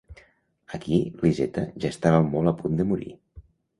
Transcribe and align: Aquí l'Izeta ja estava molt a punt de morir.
Aquí 0.77 0.97
l'Izeta 1.23 1.65
ja 1.85 1.91
estava 1.97 2.25
molt 2.33 2.53
a 2.53 2.55
punt 2.63 2.81
de 2.81 2.89
morir. 2.93 3.15